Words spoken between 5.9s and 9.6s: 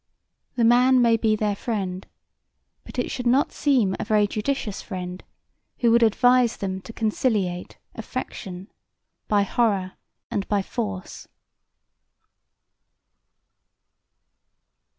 would advise them to conciliate affection by